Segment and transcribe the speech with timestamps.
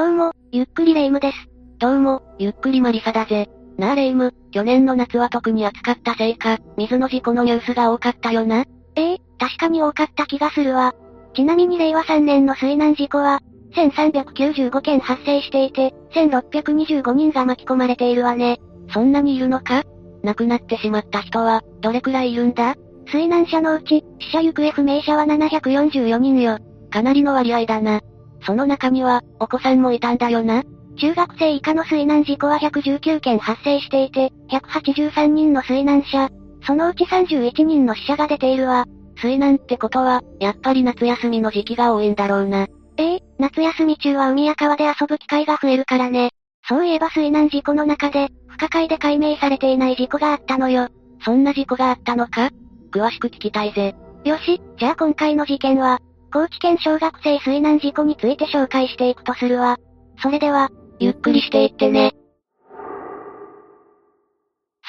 [0.00, 1.36] どうも、ゆっくりレ夢ムです。
[1.78, 3.50] どうも、ゆっくりマリサだぜ。
[3.76, 8.64] なあレ夢ム、去年の夏は特に暑かったせいか、水の事故のニュースが多かったよな。
[8.96, 10.94] ええ確かに多かった気がするわ。
[11.34, 13.40] ちなみに令和3年の水難事故は、
[13.74, 18.58] 1395件発生していて、1625人が巻き込まれているわね。
[18.94, 19.82] そんなにいるのか？
[20.22, 22.74] 亡くなってしまった人は、どれくらいいるんだ？
[23.12, 26.56] 水難者のうち、死者行方不明者は744人よ。
[26.90, 28.00] かなりの割合だな。
[28.42, 30.62] その中には、お子さんもいたんだよな。
[30.98, 36.28] 中学生以下の水難事故は119件発生していて、183人の水難者、
[36.66, 38.86] そのうち31人の死者が出ているわ。
[39.16, 42.66] 水難ってことは、やっぱり夏休みの時期が多いんだろうな。
[42.96, 46.30] ええ夏休み中は海や川で遊ぶ機会が増えるからね。
[46.68, 50.88] そういえば水難事故の中で、不可解で解明されていない事故があったのよ。
[51.24, 52.50] そんな事故があったのか？
[52.92, 53.94] 詳しく聞きたいぜ。
[54.24, 56.00] よし、じゃあ今回の事件は、
[56.32, 59.78] 高知県小学生水難事故について紹介していくとするわ。
[60.22, 62.12] それでは、ゆっくりしていってね。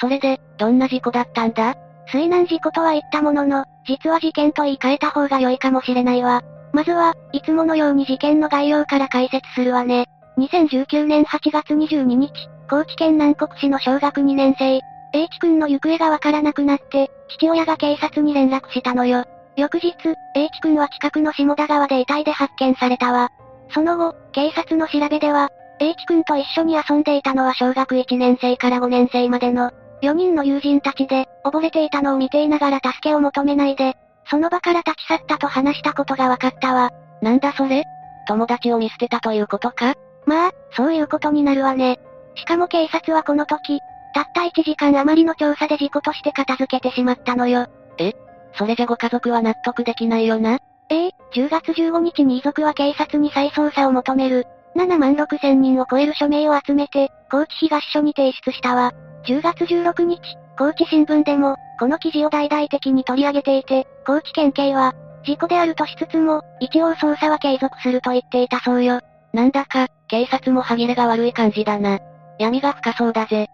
[0.00, 1.74] それで、どんな事故だったんだ？
[2.12, 6.42] 水難事故とは言ったものの、実は事件と言い換えた方が良いかもしれないわ。
[6.72, 10.06] まずは、いつものように事件の概要から解説するわね。
[10.38, 12.32] 2019年8月22日、
[12.68, 14.80] 高知県南国市の小学2年生、
[15.14, 19.24] H 君の行方がわからなくなって、父親が警察に連絡したのよ。
[19.56, 19.92] 翌日、
[20.34, 23.30] H 君は近くの下田川で遺体で発見されたわ。
[23.70, 29.70] その後、警察の調べでは、H 君と一緒に遊んでいたのは小学1年生から5年生までの
[30.02, 33.94] 4人の友人たちで、溺れていたのを見ていながら助けを求めないで、
[34.30, 36.90] その場から立ち去ったと話したことが分かったわ。
[37.20, 37.84] なんだそれ？
[38.26, 39.94] 友達を見捨てたということか？
[40.26, 41.98] まあ、そういうことになるわね。
[42.36, 43.80] しかも警察はこの時、
[44.14, 47.66] たった1時間余りの調査で事故として片付けてしまったのよ。
[47.98, 48.14] え？
[48.54, 50.58] それじゃご家族は納得できないよな？
[50.90, 58.92] ええ10月15日に遺族は警察に再捜査を求める、7万6千人を超える署名を集めて、高知東署に提出したわ。
[59.26, 60.20] 10月16日、
[60.58, 69.00] 高知新聞でも、この記事を大々的に取り上げていて、高知県警は、事故であるとしつつも、一応捜査は継続すると言っていたそうよ。
[69.32, 71.98] なんだか、警察も歯切れが悪い感じだな。
[72.38, 73.48] 闇が深そうだぜ。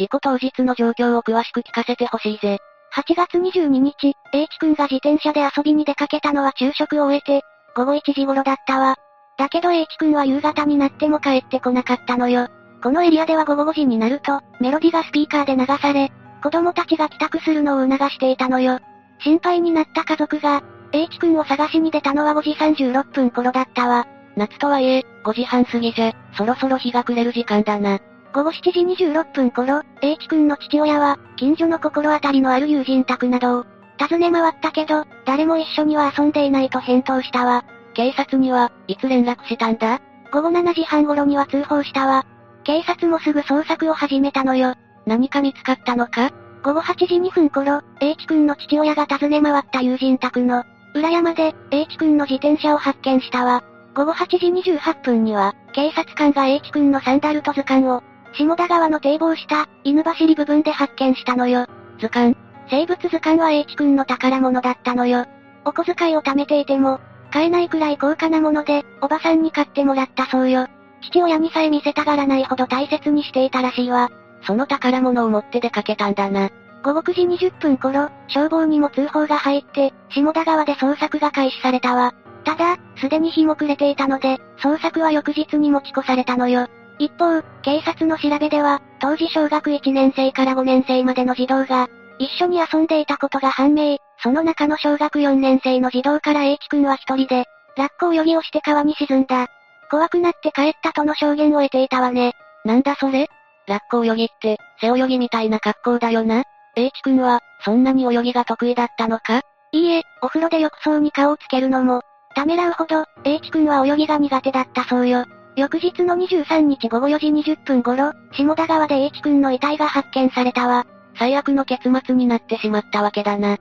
[0.00, 2.58] 事故当日の状況を詳しく聞かせてほしいぜ。
[2.96, 7.42] 8月22日、H 君が自転車で遊びに出かけたのは昼食を終えて、
[7.76, 8.96] 午後1時頃だったわ。
[9.36, 12.48] だけど H 君は夕方になっても帰ってこなかったのよ。
[12.82, 16.10] このエリアでは午後5時になると、メロディがスピーカーで流され、
[16.42, 18.78] 子供たちが帰宅するのを促していたのよ。
[19.18, 20.62] 心配になった家族が、
[20.92, 22.52] H 君を探しに出たのは5時
[22.84, 24.06] 36分頃だったわ。
[24.34, 28.00] 夏とはいえ、5時半過ぎじゃ、そろそろ日が暮れる時間だな。
[28.32, 33.66] 午後7時26分頃、H 君の父親は、近所の心当たりのある友人宅などを、
[33.98, 37.64] 訪ね回ったけど、誰も一緒には遊んでいないと返答したわ。
[37.94, 40.00] 警察には、いつ連絡したんだ？
[40.32, 42.24] 午後7時半頃には通報したわ。
[42.62, 44.74] 警察もすぐ捜索を始めたのよ。
[45.06, 46.30] 何か見つかったのか？
[46.62, 50.62] 午後8時2分頃、H 君の父親が訪ね回った友人宅の、
[50.94, 53.64] 裏山で、H 君の自転車を発見したわ。
[53.92, 61.66] 午後8時28分には、警察官が H 君のサンダルと図鑑を、下田川の堤防下、犬走り部分で発見したのよ。
[61.98, 62.36] 図鑑
[62.70, 65.26] 生物図鑑は H 君の宝物だったのよ。
[65.64, 67.00] お小遣いを貯めていても、
[67.32, 70.66] 買えないくらい高価なもので、おばさんに買ってもらったそうよ。
[71.02, 74.10] 父親にさえ見せたがらないほど大切にしていたらしいわ。
[74.42, 76.50] その宝物を持って出かけたんだな。
[76.82, 82.14] 午後9時20分頃、消防にも通報が入って、下田川で捜索が開始されたわ。
[82.44, 86.68] ただ、すでに日も暮れていたので、捜索は翌日に持ち越されたのよ。
[87.00, 91.88] 一方、警察の調べでは、当時小学1年生から5年生までの児童が、
[92.18, 97.46] 一緒に遊んでいたことが判明、その中の小学4年生の児童から H 君は一人で、
[97.78, 99.46] ラッコ泳ぎをして川に沈んだ。
[99.90, 102.34] 怖くなって帰ったとの証言を得ていたわね。
[102.66, 103.28] なんだそれ？
[103.66, 106.42] ラッコ泳ぎって、背泳ぎみたいな格好だよな。
[106.76, 109.40] H 君は、そんなに泳ぎが得意だったのか？
[109.72, 112.02] いいえ、お風呂で浴槽に顔をつけるのも、
[112.34, 115.24] ためらうほど、H 君は泳ぎが苦手だったそうよ。
[115.56, 120.86] 翌日の23日午後4時20分頃、下田川で H 君の遺体が発見されたわ。
[121.18, 123.58] 最悪の結末になってしまったわけだな。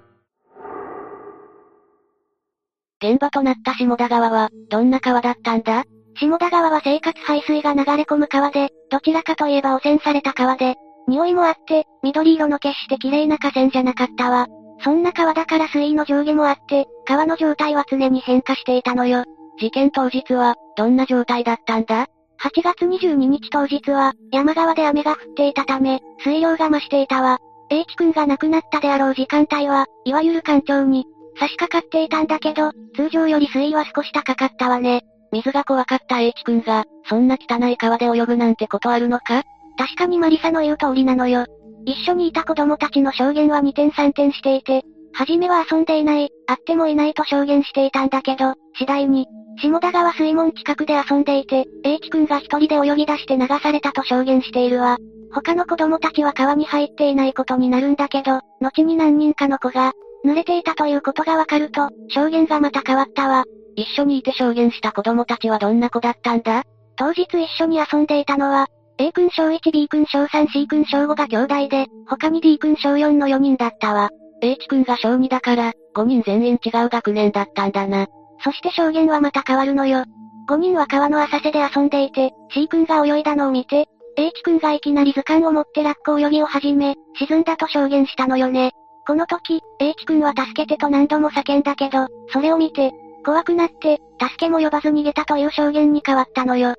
[3.02, 5.84] 現場となった下田川は、どんな川だったんだ？
[6.16, 10.76] 下田川は生活排水が流れ込む川で、どちらかといえば汚染された川で、
[11.08, 14.48] 匂いもあって、緑色の決して綺麗な河川じゃなかったわ。
[14.84, 19.26] そんな川だから水位の上下もあって、川の状態は常に変化していたのよ。
[19.60, 22.08] 事件当日は、どんな状態だったんだ
[22.42, 27.40] ?8 月22日当日は、山側で雨が降っていたため、水量が増していたわ。
[27.70, 31.06] H 君が亡くなったであろう時間帯は、いわゆる干潮に、
[31.40, 35.04] 差し掛かっていたんだけど、通常より水位は少し高かったわね。
[35.32, 39.44] 水が怖かった H 君が、そんな汚い川で泳ぐなんてことあるのか？
[39.78, 41.46] 確かにマリサの言う通りなのよ。
[41.86, 44.84] 一緒にいた子供たちの証言は二点三点していて、
[45.14, 49.28] 初めは遊んでいない、会ってもいないと証言していたんだけど、次第に、
[49.62, 54.98] 下田川水門近くで遊んでいて、H 君が一人で泳ぎ出して流されたと証言しているわ。
[55.32, 59.92] 他の子供たちは川に入っていないことになるんだけど、後に何人かの子が、
[60.26, 63.44] 濡れていたということがわかると、証言がまた変わったわ。
[63.76, 66.64] 一緒にいて証言した子供たちはどんな子だったんだ？
[66.98, 68.68] 当日一緒に遊んでいたのは、
[68.98, 74.10] A 君小1 B 君小3 C 君小5が兄弟で、他に D 君小4の4人だったわ。
[74.42, 78.08] H 君が小2だから、5人全員違う学年だったんだな。
[78.44, 80.06] そして証言はまた変わるのよ。
[80.50, 83.86] 5人は川の浅瀬で遊んでいて、C 君が泳いだのを見て、
[84.18, 88.72] H 君がいきなり図鑑を持ってラッコ泳ぎを始め、沈んだと証言したのよね。
[89.06, 92.92] この時、H 君は助けてと何度も叫んだけど、それを見て、
[93.26, 96.70] 怖くなって、助けも呼ばず逃げたという証言に変わったのよ。
[96.70, 96.76] 突っ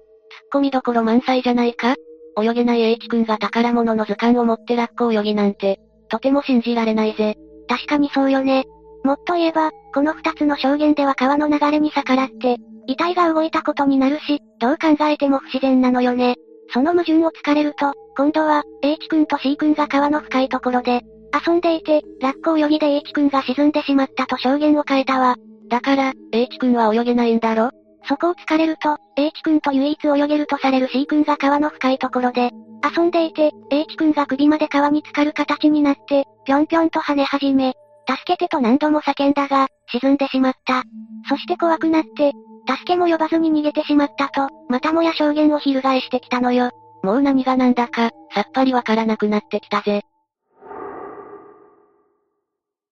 [0.54, 1.94] 込みどころ満載じゃないか？
[2.40, 7.36] 泳げない H 君が宝物の図鑑を持ってラッコ泳ぎなんて、とても信じられないぜ。
[7.70, 8.64] 確かにそうよね。
[9.04, 12.56] もっと言えば、この二つの証言では川の流れに逆らって、
[12.88, 16.34] 遺体が動いたことになるし、どう考えても不自然なのよね。
[16.72, 21.02] その矛盾を突かれると、今度は、H 君と C 君が川の深いところで、
[21.46, 25.36] 遊んでいて、ラッコ泳ぎで H 君が沈んでしまったと証言を変えたわ。
[25.68, 27.70] だから、H 君は泳げないんだろ？
[28.04, 32.50] そこを突かれると、H 君と唯一泳げるとされる C 君が川の深いところで、
[32.96, 37.74] 遊んでいて、H 君が首まで川に浸かる形になって、ぴょんぴょんと跳ね始め、
[38.08, 40.82] 助けてと何度も叫んだが、沈んでしまった。
[41.28, 42.32] そして怖くなって、
[42.68, 46.70] 助けも呼ばずに逃げてしまったと、またもや証言を翻してきたのよ。
[47.02, 50.02] もう何が何だか、さっぱりわからなくなってきたぜ。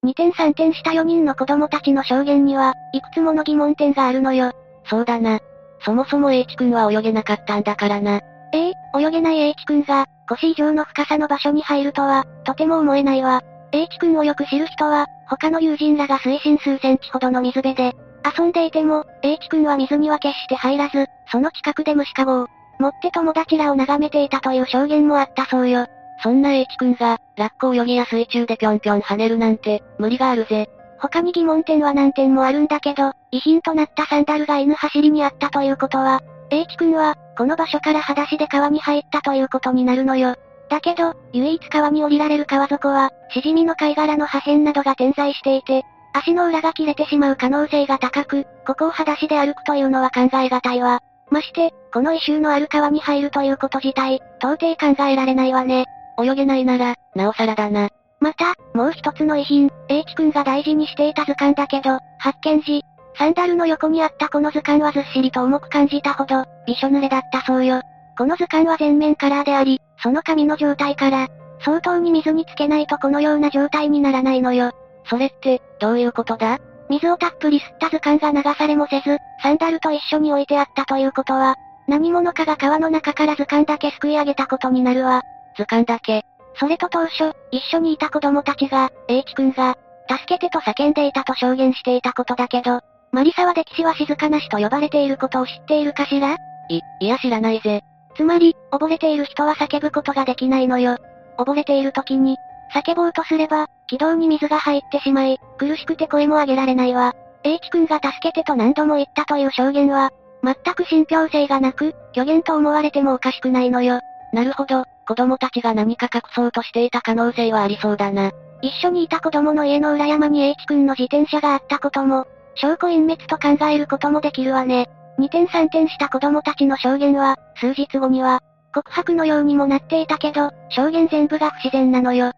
[0.02, 4.52] 二点三点した4人の子供たちの証言には、いくつもの疑問点があるのよ。
[4.88, 5.40] そうだな。
[5.85, 8.20] そもそも H 君は泳げなかったんだからな。
[8.52, 13.43] ええ泳げない H 君が、腰以上の深さの場所に入るとは、とても思えないわ。
[13.73, 17.94] H 君をよく知る人は、他の友人らが水深数センチほどの水辺で、
[18.38, 22.46] 遊んでいても、H 君は水には決して入らず、その近くで虫かごを、
[22.79, 25.87] 持って友達らを眺めていたという証言もあったそうよ。
[26.23, 30.69] そんな H 君が、ラッコ泳ぎや水中でぴょんぴょん跳ねるなんて、無理があるぜ。
[31.00, 40.35] 他に疑問点は何点もあるんだけど、遺品となったサンダルが犬走りにあったということは、H 君は、この場所から裸足で川に入ったということになるのよ。
[40.69, 51.01] だけど、唯一川に降りられる川底は、しじみの貝殻の破片などが点在していて、足の裏が切れてしまう可能性が高く、ここを裸足で歩くというのは考え難いわ。
[51.31, 55.85] まして、この異臭のある川に入るということ自体、到底考えられないわね。
[56.21, 57.91] 泳げないなら、なおさらだな。
[58.20, 62.82] また、もう一つの遺品、H 君が大事にしていた図鑑だけど、発見時、
[63.17, 67.82] サンダルの横にあったこの図鑑はずっしりと重く感じたほど、びしょ濡れだったそうよ。
[68.17, 71.29] この図鑑は全面カラーであり、その紙の状態から、
[71.65, 74.73] 相当に水につけないとこのような状態にならないのよ。
[75.05, 76.59] それって、どういうことだ？
[76.88, 81.56] 水をたっぷり吸った図鑑が流されもせず、サンダルと一緒に置いてあったということは、
[81.87, 85.23] 何者かが川の中から図鑑だけすくい上げたことになるわ。
[85.56, 86.25] 図鑑だけ。
[86.58, 89.76] それと当初、一緒にいた子供たちが、H 君が、
[90.08, 92.81] 助けてと叫んでいたと証言していたことだけど、
[93.12, 96.37] マリサは歴史は静かなしと呼ばれていることを知っているかしら？
[96.69, 97.82] い、いや知らないぜ。
[98.17, 100.96] つまり、溺れている人は叫ぶことができないのよ。
[101.38, 102.36] 溺れている時に、
[102.74, 107.15] 叫ぼうとすれば、軌道に水が入ってしまい、苦しくて声も上げられないわ。
[107.44, 110.10] H 君が助けてと何度も言ったという証言は、
[110.43, 114.00] 全く信憑性がなく、虚言と思われてもおかしくないのよ。
[114.32, 118.31] なるほど、子供たちが何か隠そうとしていた可能性はありそうだな。
[118.60, 124.86] 一緒にいた子供の家の裏山に H 君の自転車があったことも、証拠隠滅と考えることもできるわね。
[125.17, 128.41] 二点三点した子供たちの証言は、数日後には、
[128.74, 132.32] 告白のようにもなっていたけど、証言全部が不自然なのよ。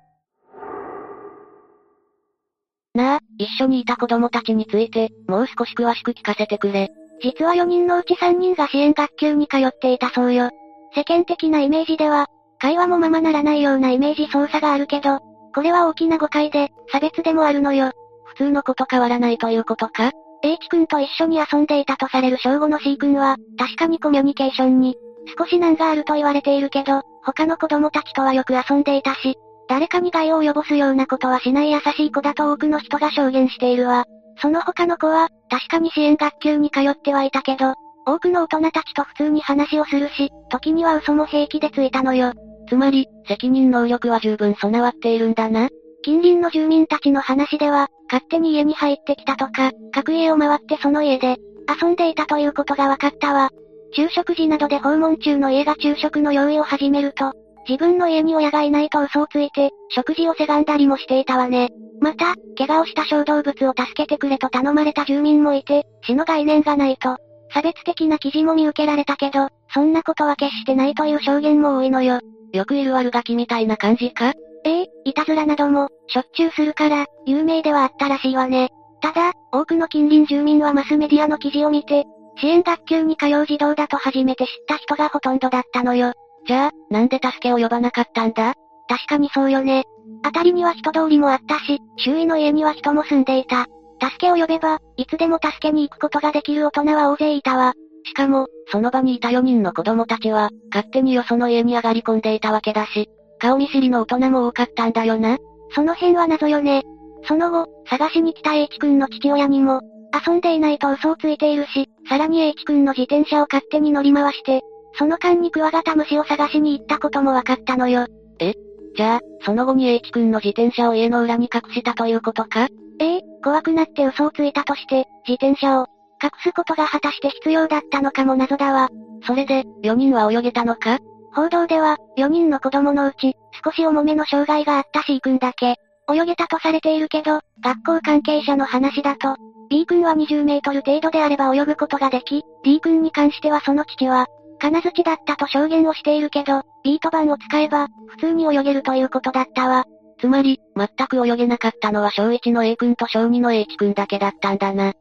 [2.94, 6.90] なあ、一緒にいた子供たちについて、もう少し詳しく聞かせてくれ。
[7.20, 10.50] 実は4人のうち3人が支援学級に通っていたそうよ。
[10.94, 12.26] 世間的なイメージでは、
[12.60, 15.20] 会話もままならないようなイメージ操作があるけど、
[15.54, 17.90] これは大きな誤解で、差別でもあるのよ。
[18.24, 20.12] 普通の子と変わらないということか
[20.42, 24.96] ?H 君と一緒に遊んでいたとされる小5の C 君は、確かにコミュニケーションに、
[25.38, 29.36] 少し難があると言われているけど、他の子供たちとはよく遊んでいたし、
[29.68, 34.04] 誰かに害を及ぼすようなことはしない優しい子だと多くの人が証言しているわ。
[34.36, 37.74] その他の子は、確かに支援学級に通ってはいたけど、
[38.06, 42.32] 多くの大人たちと普通に話をするし、時には嘘も平気でついたのよ。
[42.70, 45.68] つまり、責任能力は十分備わっているんだな。
[46.02, 51.36] 近隣の住民たちの話では、勝手に家に入ってきたとか、各家を回ってその家で、
[51.68, 53.50] 遊んでいたということが分かったわ。
[53.90, 57.32] 昼食時などで訪問中の家が昼食の用意を始めると、
[57.68, 61.70] 自分の家に親がいないと嘘をついて、食事をせがんだりもしていたわね。
[62.00, 67.16] また、怪我をした小動物を助けてくれと頼まれた住民もいて、死の概念がないと。
[67.52, 72.20] 差別的な記事も見受けられたけど、そんなことは決してないという証言も多いのよ。
[72.52, 74.32] よくいる悪ガキみたいな感じか？
[74.64, 78.68] ええ、いたずらなども、しょっちゅうするから、有名ではあったらしいわね。
[79.00, 82.04] ただ、多くの近隣住民はマスメディアの記事を見て、
[82.38, 86.12] 支援学級に通う児童だと初めて知った人がほとんどだったのよ。
[86.46, 88.54] じゃあ、なんで助けを呼ばなかったんだ？
[88.88, 89.84] 確かにそうよね。
[90.22, 93.66] あたりには人通りもあったし、周囲の家には人も住んでいた。
[94.00, 97.74] 助けを呼べば、いつでも助けに行くことができる大人は大勢いたわ。
[98.04, 105.36] しかも、その場にいた4人の子供たちは、勝手によその家に上がり込んでいたわけだし、顔見知りの大人も多かったんだよな。
[105.74, 106.82] その辺は謎よね。
[107.24, 109.80] その後、探しに来た H 君の父親にも、
[110.26, 114.60] 遊んでいないと嘘をついているし、さらに H 君の自転車を勝手に乗り回して、
[114.94, 118.06] その間にクワガタ虫を探しに行ったことも分かったのよ。
[118.40, 118.54] え？
[118.96, 122.68] じゃあ、その後に H 君の自転車を家の裏に隠したということか？
[123.00, 125.86] ええ、怖くなって嘘をついたとして、自転車を、
[126.22, 128.90] 隠すことが果たして必要だったのかも謎だわ。
[129.26, 130.98] それで、4人は泳げたのか？
[131.34, 135.76] 報道では、4人の子供のうち、少し重めの障害があった C 君だけ、
[136.12, 139.36] 泳げたとされているけど、学校関係者の話だと、
[139.70, 144.26] B 君は20メートル程度であれば泳ぐことができ、D 君に関してはその父は、
[144.58, 149.84] 金槌だったと証言をしているけど、ビート板を使えば、普通に泳げるということだったわ。
[150.20, 154.92] つまり、全く泳げなかったのは小1の A 君と小2の H 君だけだったんだな。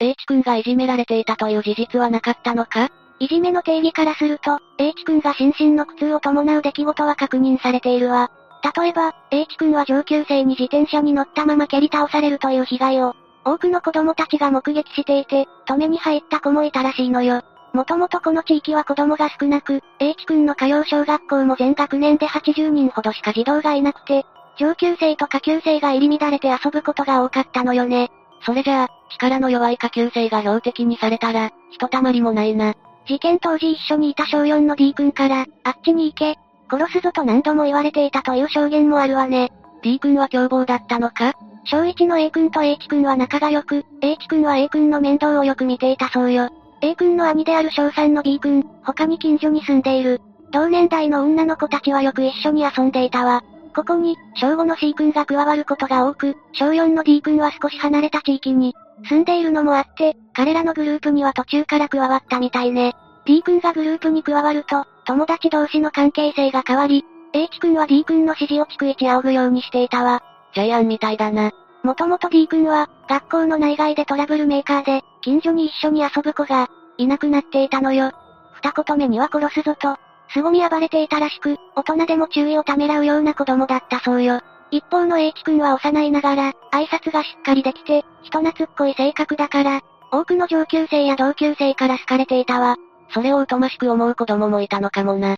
[0.00, 2.90] H 君がいじめられていたという事実はなかったのか？
[3.20, 8.30] いじめの定義からすると、H 君が心身の苦痛を伴う出来事は確認されているわ。
[8.76, 13.14] 例えば、H 君は上級生に自転車に乗ったまま蹴り倒されるという被害を、
[13.44, 17.42] 多くの子供たちが目撃していて、止めに入った子もいたらしいのよ。
[17.74, 24.24] もともとこの地域は子供が少なく、H 君の通う小学校も全学年で80人ほどしか児童がいなくて、
[24.56, 28.12] 上級生と下級生が入り乱れて遊ぶことが多かったのよね。
[28.46, 32.74] それじゃあ、力の弱い下級生が標的にされたら、ひとたまりもないな。
[33.06, 36.38] 事件当時一緒にいた小4の D 君から、あっちに行け、
[36.70, 39.50] 殺すぞと何度も言われていたという証言もあるわね。
[39.82, 41.34] D 君は凶暴だったのか？
[41.64, 46.50] 小1の A 君と H 君は仲が良く、H 君は A 君の面倒をよく見ていたそうよ。
[46.84, 50.20] A 君の兄である小3の B 君、他に近所に住んでいる。
[50.50, 53.42] 同年代の女の子たちはよく一緒に遊んでいたわ。
[53.74, 58.74] ここに、小5の C 君が加わることが多く、小4の D 君は少し離れた地域に、
[59.08, 62.92] 住んでいるのもあって、彼らのグループには途中から加わったみたいね。
[63.24, 70.22] D 君がグループに加わると、友達同士の関係性が変わり、H 君は D 君の指示を逐一仰ぐようにしていたわ。
[70.54, 71.50] ジャイアンみたいだな。
[71.84, 78.10] もともと D 君は、学校の内外でトラブルメーカーで、近所に一緒に遊ぶ子が、いなくなっていたのよ。
[78.54, 79.98] 二言目には殺すぞと、
[80.32, 84.40] 凄み暴れていたらしく、大人でも注意をためらうような子供だったそうよ。
[84.70, 92.76] 一方の H 君は幼いながら、挨拶がしっかりできて、人懐っこい性格だから、多くの上級生や同級生から好かれていたわ。
[93.10, 95.36] それを疎ましく思う子供もいたのかもな。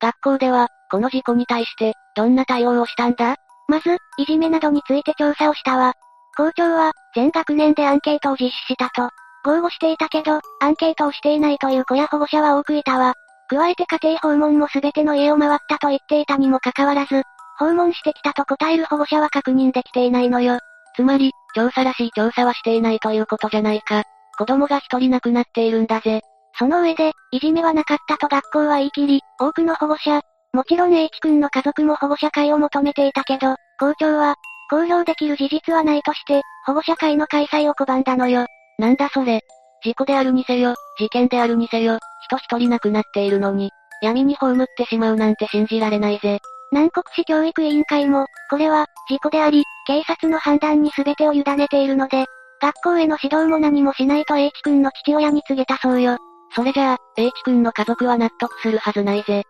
[0.00, 3.36] 学校では、この事故に対して、どんな対応をしたんだ？
[3.72, 5.94] まず、いじめなどについて調査をしたわ。
[6.36, 9.08] 校長は、全学年でアンケートを実施したと。
[9.46, 13.14] 豪語していたけど、アンケートをしていないという子や保護者は多くいたわ。
[13.48, 17.22] 加えて家庭訪問もすべての家を回ったと言っていたにもかかわらず、
[17.58, 20.58] 訪問してきたと答える保護者は確認できていないのよ。
[20.94, 24.02] つまり、調査らしい調査はしていないということじゃないか。
[24.36, 26.20] 子供が一人亡くなっているんだぜ。
[26.58, 30.20] その上で、いじめはなかったと学校は言い切り、多くの保護者、
[30.54, 34.36] もちろん H 君の家族も保護者会を求めていたけど、校長は、
[34.70, 38.46] 公表できる事実はないとして、保護者会の開催を拒んだのよ。
[38.78, 39.40] なんだそれ。
[39.84, 41.98] 事故であるにせよ、事件であるにせよ、
[42.28, 43.70] 人一人亡くなっているのに、
[44.00, 46.38] 闇に葬ってしまうなんて信じられないぜ。
[46.70, 52.26] 南国市教育委員会も、これは、事故であり、警察の判断に全てを委ねているので、
[52.60, 56.18] 学校への指導も何もしないと H 君の父親に告げたそうよ。
[56.54, 59.42] それじゃあ、H 君の家族は納得するはずないぜ。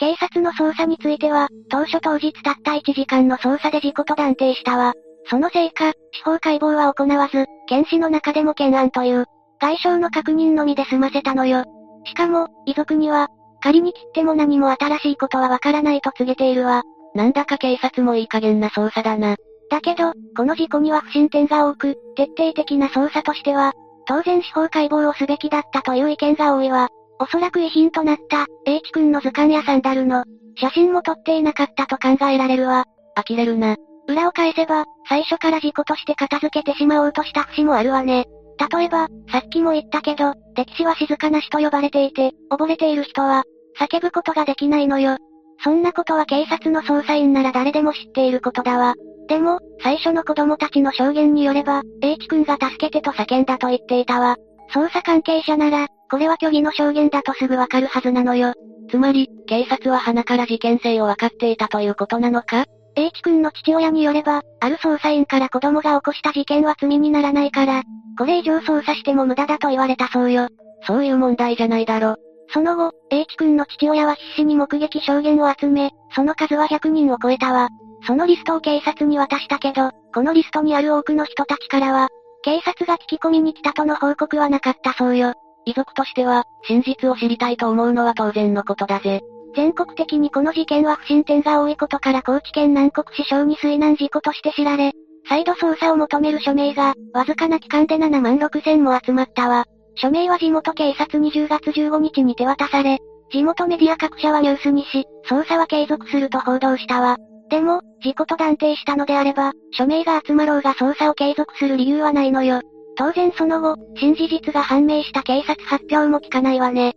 [0.00, 4.94] 警察の捜査については、当初当日たった1時間の捜査で事故と断定したわ。
[5.26, 9.26] そのせいか、司法解剖は行わず、検視の中でも懸案という、
[9.60, 11.64] 外傷の確認のみで済ませたのよ。
[12.06, 13.28] しかも、遺族には、
[13.62, 16.82] 仮に切っても何も新しいことはわからないと告げているわ。
[17.14, 19.36] なんだか警察もいい加減な捜査だな。
[19.68, 23.74] だけど、この事故には不審点が多く、徹底的な捜査としては、
[24.06, 26.88] 当然司法解剖をすべきだったという意見が多いわ。
[27.20, 30.24] おそらく遺品となった、H 君の図鑑やサンダルの、
[30.56, 32.86] 写真も撮っていなかったと考えられるわ。
[33.28, 33.76] 呆れるな。
[34.08, 38.24] 裏を返せば、最初から事故として片付けてしまおうとした節もあるわね。
[38.72, 43.44] 例えば、さっきも言ったけど、敵死は静かな死と呼ばれていて、溺れている人は、
[43.78, 45.18] 叫ぶことができないのよ。
[45.62, 48.94] そんなことは警察の捜査員なら誰でも知っていることだわ。
[49.28, 54.36] でも、最初の子供たちの証言によれば、H 君が助けてと叫んだと言っていたわ。
[54.74, 58.52] 捜査関係者なら、これは虚偽の証言だとすぐわかるはずなのよ。
[58.90, 62.64] つまり、警察は鼻から事件性を分かっていたということなのか
[62.96, 67.82] ?H 君の父親によれば、ある捜査員から子供が起こした事件は罪にならないから、
[68.18, 70.48] これ以上捜査しても無駄だと言われたそうよ。
[70.86, 72.16] そういう問題じゃないだろ。
[72.52, 77.68] その後、H 君の父親は必死に目撃証言を集め、その数は100人を超えたわ。
[78.06, 82.08] そのリストを警察に渡したけど、このリストにある多くの人たちからは、
[82.42, 85.34] 警察が聞き込みに来たとの報告はなかったそうよ。
[85.66, 89.20] 遺族としては、真実を知りたいと思うのは当然のことだぜ。
[89.54, 94.92] 全国的にこの事件は不審点が多いことから高知県南国市小児水難事故として知られ、
[95.28, 99.64] 再度捜査を求める署名が、わずかな期間で7万6千も集まったわ。
[99.96, 102.98] 署名は地元警察に10月15日に手渡され、
[103.30, 107.16] 地元メディア各社はニュースにし、捜査は継続すると報道したわ。
[107.48, 112.60] でも、事故と断定したのであれば、署名が集まろうが捜査を継続する理由はないのよ。
[113.00, 116.96] 当然その後、新事実が判明した警察発表も聞かないわね。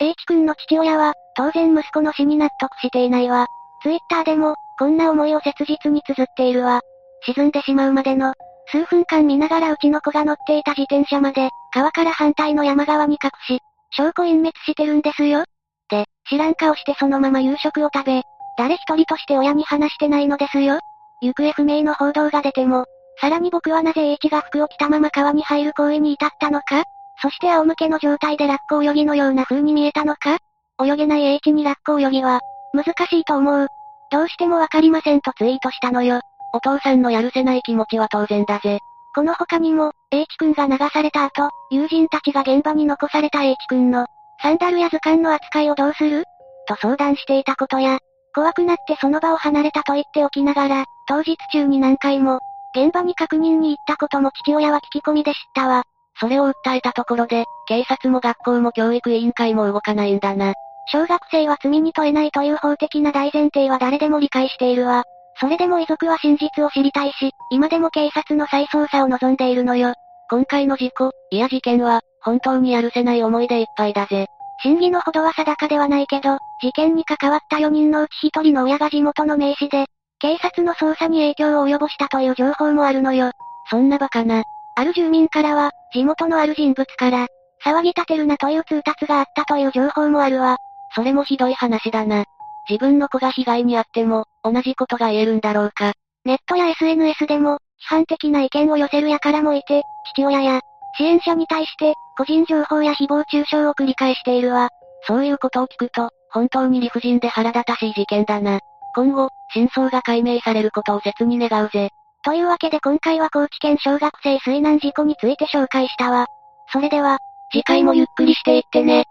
[0.00, 3.46] H 君の父親は、当然息子の死に納得していないわ。
[3.82, 6.80] ツイッターでも、こんな思いを切実に綴っているわ。
[7.26, 8.32] 沈んでしまうまでの、
[8.68, 13.60] 数分間見ながらうちの子が乗っていた自転車まで、川から反対の山側に隠し、
[13.90, 15.44] 証拠隠滅してるんですよ。
[15.90, 18.22] で、知らん顔してそのまま夕食を食べ、
[18.56, 20.78] 誰一人として親に話してないのですよ。
[21.22, 22.84] 行方不明の報道が出ても、
[23.20, 26.82] さらに僕はなぜ H が服を着たまま川に入る行為に至ったのか
[27.20, 30.38] そして仰向けの状態でラッコ泳ぎのような風に見えたのか
[30.82, 32.40] 泳げない H にラッコ泳ぎは、
[32.74, 33.68] 難しいと思う。
[34.10, 36.20] どうしてもわかりませんとツイートしたのよ。
[36.52, 38.80] お父さんのやるせない気持ちは当然だぜ。
[39.14, 44.06] この他にも、H 君が流された後、友人たちが現場に残された H 君の、
[44.40, 46.24] サンダルや図鑑の扱いをどうする？
[46.66, 47.98] と相談していたことや、
[48.34, 52.40] 怖くなってその場を離れたと言っておきながら、当日中に何回も、
[52.74, 55.84] 現場に確認に行ったことも父親は聞き込みで知ったわ。
[56.18, 60.54] それを訴えたところで、警察も学校も教育委員会も動かないんだな。
[60.86, 65.04] 小学生は罪に問えないという法的な大前提は誰でも理解しているわ。
[65.40, 69.94] それでも遺族は真実を知りたいし、今でも警察の再捜査を望んでいるのよ。
[70.30, 74.26] 今回の事故、いや事件は、本当にやるせない思いでいっぱいだぜ。
[74.62, 79.86] 真偽のほどは定かではないけど、事件に関わった4人のうち1人の親が地元の名士で、
[80.20, 83.32] 警察の捜査に影響を及ぼしたという情報もあるのよ。
[83.70, 84.44] そんなバカな。
[84.76, 87.26] ある住民からは、地元のある人物から、
[87.64, 90.56] 騒ぎ立てるなという通達があったという情報もあるわ。
[90.94, 92.24] それもひどい話だな。
[92.68, 95.92] 自分の子が被害に遭っても、同じことが言えるんだろうか。
[96.24, 99.82] ネットや SNS でも、批判的な意見を寄せる輩もいて、
[100.14, 100.60] 父親や、
[100.96, 104.70] 支援者に対して、個人情報や誹謗中傷を繰り返しているわ。
[105.06, 108.60] そういうことを聞くと、本当に理不尽で腹立たしい事件だな。
[108.94, 111.90] 今後、真相が解明されることを切に願うぜ。
[112.24, 116.26] というわけで今回は高知県小学生水難事故について紹介したわ。
[116.72, 117.18] それでは、
[117.50, 119.04] 次回もゆっくりしていってね。